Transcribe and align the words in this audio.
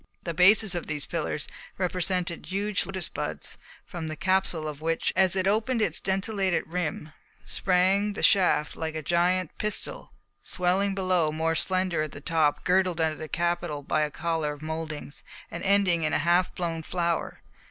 The 0.23 0.33
bases 0.33 0.73
of 0.73 0.87
these 0.87 1.05
pillars 1.05 1.47
represented 1.77 2.47
huge 2.47 2.87
lotus 2.87 3.07
buds, 3.07 3.59
from 3.85 4.07
the 4.07 4.15
capsule 4.15 4.67
of 4.67 4.81
which, 4.81 5.13
as 5.15 5.35
it 5.35 5.45
opened 5.45 5.79
its 5.79 6.01
dentelated 6.01 6.63
rim, 6.65 7.13
sprang 7.45 8.13
the 8.13 8.23
shaft 8.23 8.75
like 8.75 8.95
a 8.95 9.03
giant 9.03 9.55
pistil, 9.59 10.11
swelling 10.41 10.95
below, 10.95 11.31
more 11.31 11.53
slender 11.53 12.01
at 12.01 12.13
the 12.13 12.19
top, 12.19 12.63
girdled 12.63 12.99
under 12.99 13.15
the 13.15 13.27
capital 13.27 13.83
by 13.83 14.01
a 14.01 14.09
collar 14.09 14.53
of 14.53 14.63
mouldings, 14.63 15.23
and 15.51 15.63
ending 15.63 16.01
in 16.01 16.13
a 16.13 16.17
half 16.25 16.55
blown 16.55 16.81
flower. 16.81 17.43